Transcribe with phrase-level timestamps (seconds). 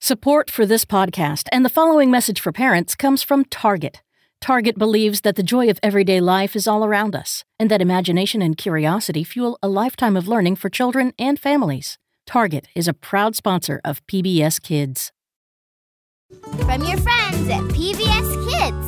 [0.00, 4.00] Support for this podcast and the following message for parents comes from Target.
[4.40, 8.40] Target believes that the joy of everyday life is all around us, and that imagination
[8.40, 11.98] and curiosity fuel a lifetime of learning for children and families.
[12.26, 15.10] Target is a proud sponsor of PBS Kids.
[16.42, 18.86] From your friends at PBS Kids.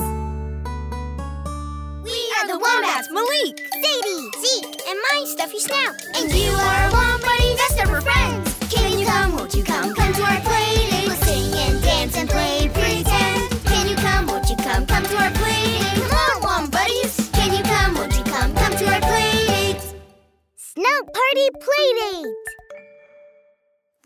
[2.04, 5.96] We are the Wombats, Malik, Sadie, Zeke, and my stuffy snout.
[6.14, 8.72] And you are a Wombuddy, best of our friends.
[8.72, 10.69] Can you come, won't you come, come to our play
[21.06, 22.34] Party Playdate!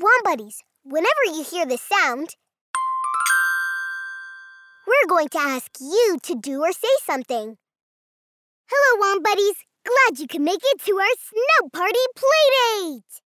[0.01, 2.37] Wombuddies, whenever you hear this sound,
[4.87, 7.57] we're going to ask you to do or say something.
[8.67, 9.65] Hello, Wombuddies!
[9.85, 13.21] Glad you can make it to our Snout Party Playdate!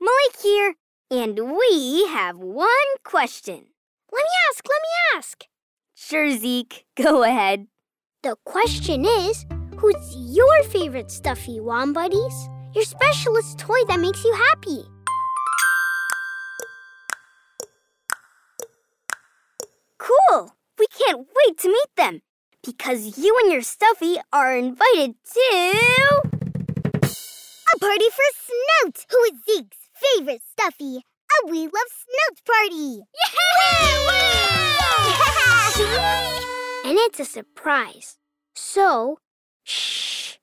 [0.00, 0.74] Malik here,
[1.10, 2.68] and we have one
[3.04, 3.66] question.
[4.10, 5.44] Let me ask, let me ask.
[5.94, 7.66] Sure, Zeke, go ahead.
[8.22, 9.44] The question is
[9.76, 12.59] Who's your favorite stuffy, Wombuddies?
[12.72, 14.84] Your specialist toy that makes you happy?
[19.98, 20.54] Cool!
[20.78, 22.22] We can't wait to meet them
[22.64, 26.22] because you and your stuffy are invited to.
[27.02, 30.98] A party for Snout, who is Zeke's favorite stuffy.
[30.98, 33.00] A We Love Snout party!
[36.84, 38.18] And it's a surprise.
[38.54, 39.18] So,
[39.64, 40.36] shh.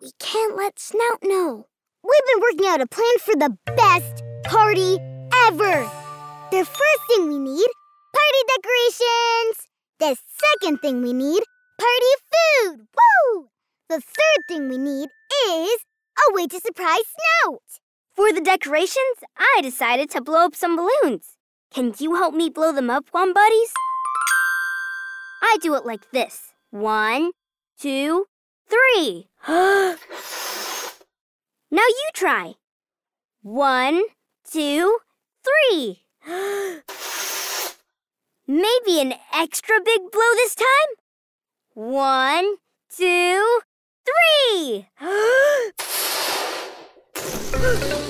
[0.00, 1.66] We can't let Snout know.
[2.04, 4.98] We've been working out a plan for the best party
[5.46, 5.88] ever.
[6.50, 7.68] The first thing we need
[8.12, 9.68] party decorations.
[10.00, 11.42] The second thing we need
[11.78, 12.88] party food.
[12.96, 13.48] Woo!
[13.88, 15.10] The third thing we need
[15.46, 15.78] is
[16.28, 17.04] a way to surprise
[17.44, 17.62] Snout.
[18.16, 21.36] For the decorations, I decided to blow up some balloons.
[21.72, 23.72] Can you help me blow them up, One Wombuddies?
[25.40, 27.30] I do it like this one,
[27.78, 28.26] two,
[28.68, 29.28] three.
[31.72, 32.54] now you try.
[33.40, 34.02] One,
[34.44, 34.98] two,
[35.42, 36.02] three.
[38.46, 40.66] Maybe an extra big blow this time?
[41.72, 42.56] One,
[42.94, 43.60] two,
[44.04, 44.86] three.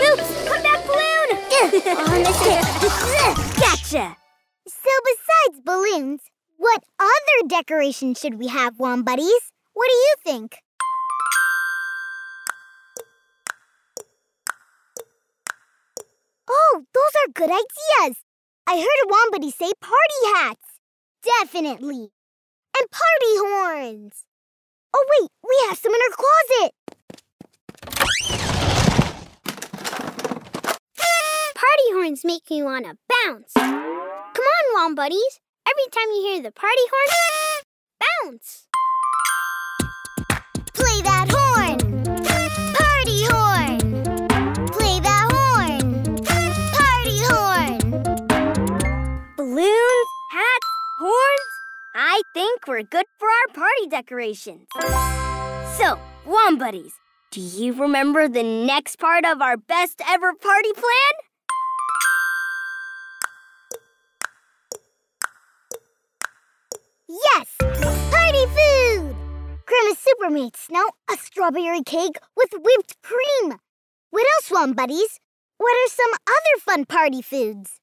[0.02, 1.28] Oops, come back, balloon!
[3.60, 4.16] gotcha!
[4.66, 6.22] So, besides balloons,
[6.56, 9.52] what other decorations should we have, Wombuddies?
[9.72, 10.58] What do you think?
[17.34, 18.16] Good ideas.
[18.66, 20.80] I heard a Wombuddy say party hats.
[21.40, 22.10] Definitely.
[22.78, 24.24] And party horns.
[24.94, 26.72] Oh, wait, we have some in our closet.
[31.54, 33.52] Party horns make me want to bounce.
[33.54, 35.40] Come on, Wombuddies.
[35.66, 37.62] Every time you hear the party horn,
[38.32, 38.66] bounce.
[52.14, 54.66] I think we're good for our party decorations.
[55.78, 56.92] So, Wombuddies,
[57.30, 61.14] do you remember the next part of our best ever party plan?
[67.08, 67.56] Yes!
[68.10, 69.16] Party food!
[69.64, 73.58] Grandma Super made Snout a strawberry cake with whipped cream.
[74.10, 75.18] What else, Wombuddies?
[75.56, 77.80] What are some other fun party foods?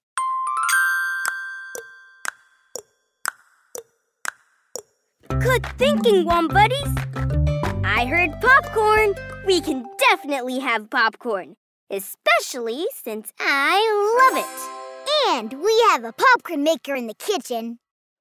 [5.38, 7.86] Good thinking, Wombuddies.
[7.86, 9.14] I heard popcorn.
[9.46, 11.56] We can definitely have popcorn,
[11.90, 13.78] especially since I
[14.20, 15.30] love it.
[15.30, 17.78] And we have a popcorn maker in the kitchen.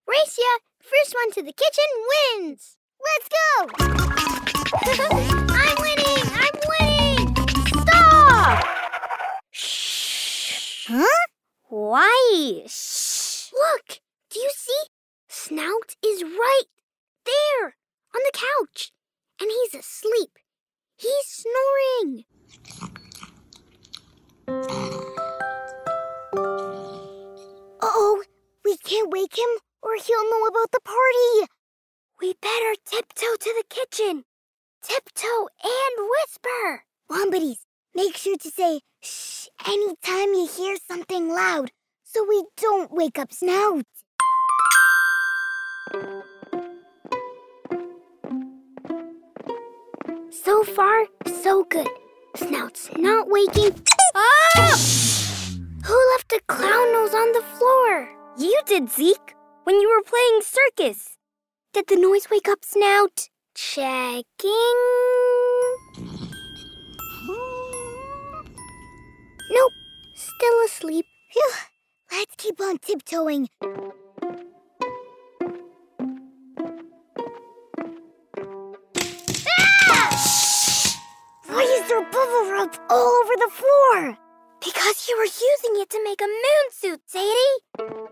[0.07, 1.85] Racia, first one to the kitchen
[2.39, 2.77] wins.
[3.03, 3.69] Let's go!
[5.51, 6.25] I'm winning!
[6.35, 7.83] I'm winning!
[7.83, 8.65] Stop!
[9.51, 10.87] Shh.
[10.89, 11.27] Huh?
[11.69, 12.63] Why?
[12.69, 13.51] Shh.
[13.53, 14.01] Look,
[14.31, 14.85] do you see?
[15.29, 16.65] Snout is right
[17.29, 17.77] there
[18.15, 18.93] on the couch,
[19.41, 20.39] and he's asleep.
[20.97, 22.25] He's snoring.
[27.81, 28.23] Uh-oh,
[28.65, 31.53] we can't wake him or he'll know about the party.
[32.21, 34.25] We better tiptoe to the kitchen.
[34.83, 36.85] Tiptoe and whisper.
[37.11, 37.59] Wombuddies,
[37.95, 41.71] make sure to say shh anytime you hear something loud
[42.03, 43.85] so we don't wake up Snout.
[50.45, 51.07] So far,
[51.43, 51.89] so good.
[52.37, 53.75] Snout's not waking.
[54.15, 54.77] Ah!
[55.85, 58.09] Who left a clown nose on the floor?
[58.39, 61.17] You did, Zeke, when you were playing circus.
[61.73, 63.29] Did the noise wake up Snout?
[63.55, 64.29] Checking.
[69.51, 69.73] Nope,
[70.15, 71.07] still asleep.
[71.33, 71.53] Phew,
[72.13, 73.49] let's keep on tiptoeing.
[81.99, 84.19] There bubble wrap all over the floor?
[84.61, 87.59] Because you were using it to make a moon suit, Sadie.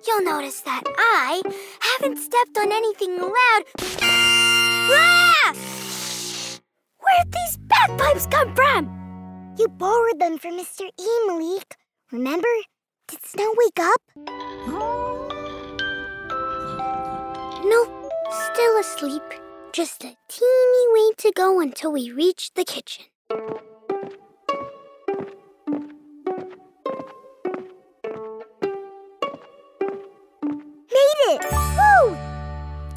[0.05, 1.41] You'll notice that I
[1.79, 3.62] haven't stepped on anything loud.
[4.03, 5.53] Ah!
[6.99, 9.55] Where'd these bagpipes come from?
[9.56, 10.91] You borrowed them from Mr.
[10.99, 11.77] E, Malik.
[12.11, 12.49] Remember?
[13.06, 14.03] Did Snout wake up?
[17.65, 18.11] Nope,
[18.53, 19.23] still asleep.
[19.73, 23.05] Just a teeny way to go until we reach the kitchen.
[31.28, 31.43] It!
[31.52, 32.17] Woo!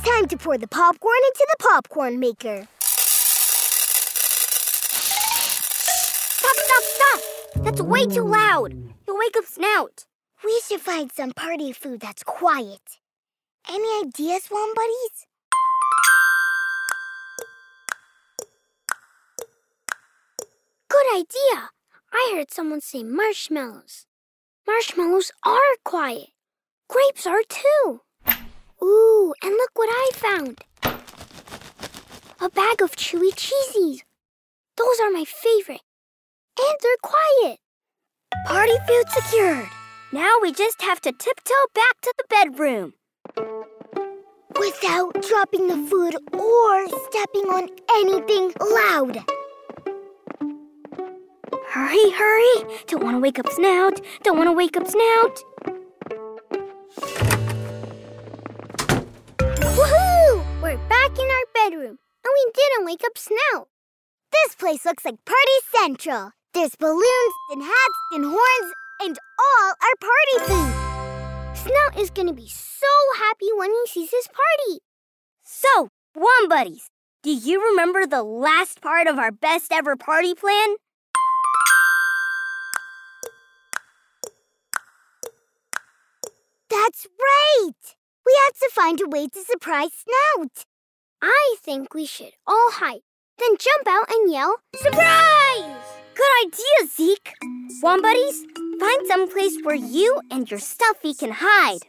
[0.04, 2.68] Time to pour the popcorn into the popcorn maker.
[6.40, 7.20] Stop, stop, stop!
[7.64, 8.74] That's way too loud.
[9.08, 10.06] You'll wake up Snout.
[10.44, 13.00] We should find some party food that's quiet.
[13.68, 15.26] Any ideas, Wombuddies?
[20.88, 21.70] Good idea.
[22.12, 24.06] I heard someone say marshmallows.
[24.66, 26.30] Marshmallows are quiet.
[26.88, 28.02] Grapes are too.
[28.82, 30.62] Ooh, and look what I found.
[32.42, 34.02] A bag of chewy cheesies.
[34.78, 35.82] Those are my favorite.
[36.60, 37.60] And they're quiet.
[38.46, 39.68] Party food secured.
[40.12, 42.94] Now we just have to tiptoe back to the bedroom.
[44.60, 49.24] Without dropping the food or stepping on anything loud.
[51.68, 52.82] Hurry, hurry.
[52.88, 54.02] Don't want to wake up Snout.
[54.24, 55.40] Don't want to wake up Snout.
[61.70, 63.68] Bedroom, and we didn't wake up Snout.
[64.32, 66.32] This place looks like Party Central.
[66.54, 71.56] There's balloons and hats and horns and all our party food.
[71.56, 72.88] Snout is gonna be so
[73.18, 74.80] happy when he sees his party.
[75.44, 76.90] So, Wombuddies,
[77.22, 80.76] do you remember the last part of our best ever party plan?
[86.70, 87.96] That's right!
[88.26, 90.66] We had to find a way to surprise Snout.
[91.22, 93.02] I think we should all hide,
[93.38, 95.66] then jump out and yell, Surprise!
[96.16, 97.34] Good idea, Zeke.
[97.84, 98.44] Wombuddies,
[98.80, 101.80] find some place where you and your stuffy can hide.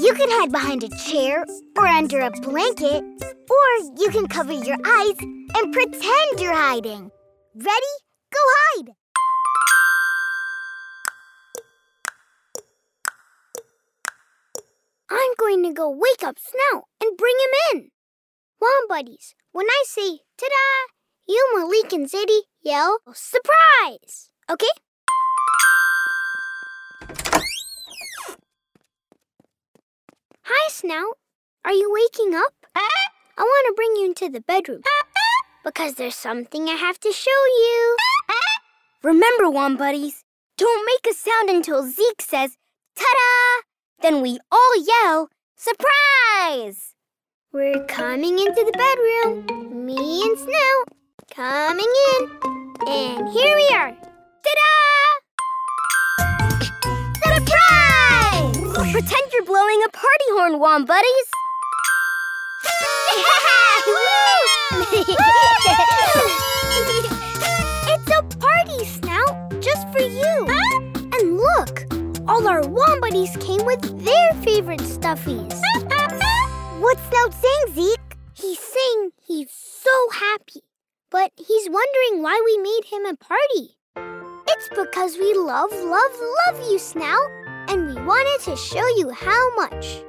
[0.00, 1.44] You can hide behind a chair
[1.76, 7.10] or under a blanket, or you can cover your eyes and pretend you're hiding.
[7.54, 7.94] Ready?
[8.32, 8.92] Go hide!
[15.10, 17.90] I'm going to go wake up Snout and bring him in.
[18.60, 20.92] Wombuddies, when I say ta-da,
[21.26, 24.30] you, Malik, and Sadie yell surprise.
[24.50, 24.66] Okay?
[30.42, 31.18] Hi, Snout.
[31.64, 32.54] Are you waking up?
[32.74, 34.82] I want to bring you into the bedroom
[35.64, 37.96] because there's something I have to show you.
[39.04, 40.24] Remember, Wombuddies,
[40.56, 42.56] don't make a sound until Zeke says,
[42.96, 43.62] ta-da!
[44.00, 46.87] Then we all yell, surprise!
[47.58, 49.84] We're coming into the bedroom.
[49.84, 50.86] Me and Snout
[51.34, 52.30] coming in.
[52.86, 53.90] And here we are.
[54.44, 54.70] Ta-da!
[57.34, 58.92] Surprise!
[58.92, 61.02] Pretend you're blowing a party horn, Wombuddies.
[67.88, 70.46] it's a party, Snout, just for you.
[71.12, 71.86] And look,
[72.28, 75.60] all our Wombuddies came with their favorite stuffies.
[76.80, 78.16] What's Snout saying, Zeke?
[78.34, 80.62] He's saying he's so happy,
[81.10, 83.74] but he's wondering why we made him a party.
[84.46, 86.14] It's because we love, love,
[86.46, 87.30] love you, Snout,
[87.68, 90.04] and we wanted to show you how much.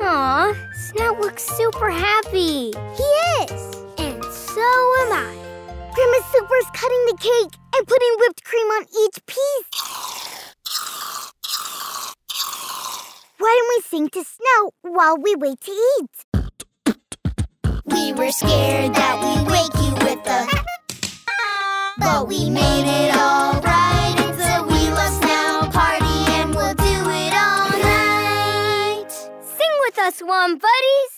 [0.00, 2.70] Aw, Snout looks super happy.
[2.70, 3.10] He
[3.42, 4.62] is, and so
[5.02, 5.34] am I.
[5.94, 8.86] Grandma Super's cutting the cake and putting whipped cream on
[13.92, 16.24] Sing to Snout while we wait to eat?
[17.84, 20.48] We were scared that we'd wake you with the.
[21.98, 24.14] But we made it all right.
[24.16, 29.10] It's a We Love Snout party, and we'll do it all night.
[29.10, 31.12] Sing with us, Wom Buddies.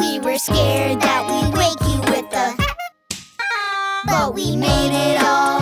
[0.00, 2.56] We were scared that we'd wake you with the.
[4.06, 5.53] But we made it all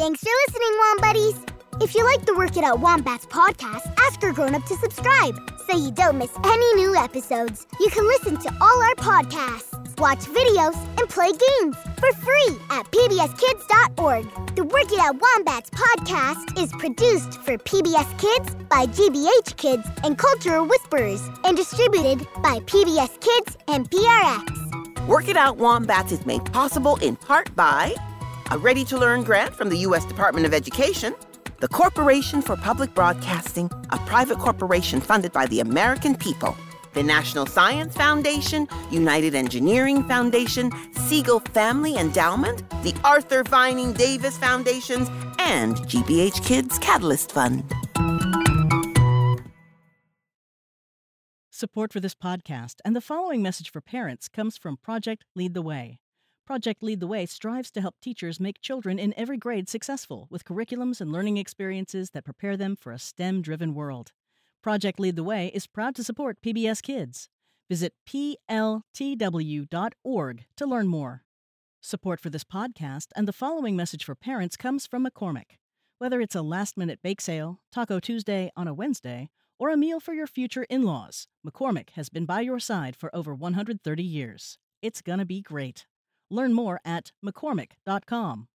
[0.00, 1.34] Thanks for listening, Wom Buddies.
[1.82, 5.38] If you like the Work It Out Wombats podcast, ask your grown up to subscribe
[5.66, 7.66] so you don't miss any new episodes.
[7.78, 12.90] You can listen to all our podcasts, watch videos, and play games for free at
[12.90, 14.54] pbskids.org.
[14.56, 20.16] The Work It Out Wombats podcast is produced for PBS Kids by GBH Kids and
[20.16, 25.06] Cultural Whisperers and distributed by PBS Kids and PRX.
[25.06, 27.94] Work It Out Wombats is made possible in part by
[28.50, 30.04] a Ready to Learn grant from the U.S.
[30.04, 31.14] Department of Education,
[31.60, 36.56] the Corporation for Public Broadcasting, a private corporation funded by the American people,
[36.92, 45.08] the National Science Foundation, United Engineering Foundation, Siegel Family Endowment, the Arthur Vining Davis Foundations,
[45.38, 47.62] and GBH Kids Catalyst Fund.
[51.52, 55.62] Support for this podcast and the following message for parents comes from Project Lead the
[55.62, 55.98] Way.
[56.50, 60.44] Project Lead the Way strives to help teachers make children in every grade successful with
[60.44, 64.10] curriculums and learning experiences that prepare them for a STEM driven world.
[64.60, 67.28] Project Lead the Way is proud to support PBS Kids.
[67.68, 68.74] Visit pltw.org
[70.56, 71.22] to learn more.
[71.80, 75.58] Support for this podcast and the following message for parents comes from McCormick.
[75.98, 80.00] Whether it's a last minute bake sale, Taco Tuesday on a Wednesday, or a meal
[80.00, 84.58] for your future in laws, McCormick has been by your side for over 130 years.
[84.82, 85.86] It's gonna be great.
[86.30, 88.49] Learn more at McCormick.com.